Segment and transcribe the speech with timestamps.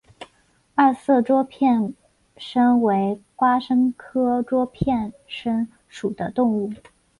[0.73, 1.93] 二色桌片
[2.35, 6.73] 参为瓜参科桌片参属的动物。